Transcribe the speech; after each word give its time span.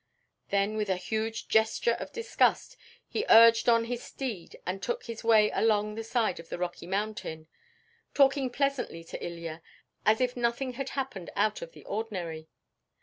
Then 0.49 0.77
with 0.77 0.89
a 0.89 0.95
huge 0.95 1.47
gesture 1.47 1.93
of 1.93 2.11
disgust 2.11 2.75
he 3.07 3.23
urged 3.29 3.69
on 3.69 3.85
his 3.85 4.01
steed 4.01 4.59
and 4.65 4.81
took 4.81 5.03
his 5.05 5.23
way 5.23 5.51
along 5.51 5.93
the 5.93 6.03
side 6.03 6.39
of 6.39 6.51
a 6.51 6.57
rocky 6.57 6.87
mountain, 6.87 7.45
talking 8.15 8.49
pleasantly 8.49 9.03
to 9.03 9.23
Ilya 9.23 9.61
as 10.03 10.19
if 10.19 10.35
nothing 10.35 10.73
had 10.73 10.89
happened 10.97 11.29
out 11.35 11.61
of 11.61 11.73
the 11.73 11.85
ordinary. 11.85 12.47